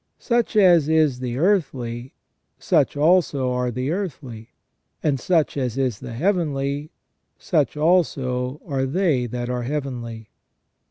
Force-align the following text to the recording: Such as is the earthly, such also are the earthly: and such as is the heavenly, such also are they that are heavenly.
Such 0.17 0.55
as 0.55 0.89
is 0.89 1.19
the 1.19 1.37
earthly, 1.37 2.15
such 2.57 2.97
also 2.97 3.51
are 3.51 3.69
the 3.69 3.91
earthly: 3.91 4.49
and 5.03 5.19
such 5.19 5.55
as 5.55 5.77
is 5.77 5.99
the 5.99 6.13
heavenly, 6.13 6.89
such 7.37 7.77
also 7.77 8.59
are 8.65 8.87
they 8.87 9.27
that 9.27 9.47
are 9.47 9.61
heavenly. 9.61 10.29